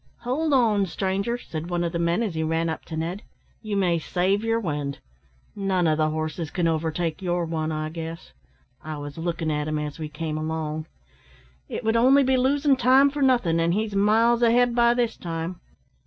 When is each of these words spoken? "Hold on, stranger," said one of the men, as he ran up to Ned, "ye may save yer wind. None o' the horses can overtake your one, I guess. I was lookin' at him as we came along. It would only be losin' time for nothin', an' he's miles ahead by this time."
"Hold 0.21 0.51
on, 0.51 0.87
stranger," 0.87 1.37
said 1.37 1.69
one 1.69 1.83
of 1.83 1.91
the 1.91 1.99
men, 1.99 2.23
as 2.23 2.33
he 2.33 2.41
ran 2.41 2.69
up 2.69 2.85
to 2.85 2.97
Ned, 2.97 3.21
"ye 3.61 3.75
may 3.75 3.99
save 3.99 4.43
yer 4.43 4.59
wind. 4.59 4.97
None 5.55 5.87
o' 5.87 5.95
the 5.95 6.09
horses 6.09 6.49
can 6.49 6.67
overtake 6.67 7.21
your 7.21 7.45
one, 7.45 7.71
I 7.71 7.89
guess. 7.89 8.33
I 8.83 8.97
was 8.97 9.19
lookin' 9.19 9.51
at 9.51 9.67
him 9.67 9.77
as 9.77 9.99
we 9.99 10.09
came 10.09 10.39
along. 10.39 10.87
It 11.69 11.83
would 11.83 11.95
only 11.95 12.23
be 12.23 12.35
losin' 12.35 12.77
time 12.77 13.11
for 13.11 13.21
nothin', 13.21 13.59
an' 13.59 13.73
he's 13.73 13.93
miles 13.95 14.41
ahead 14.41 14.73
by 14.73 14.95
this 14.95 15.15
time." 15.17 15.61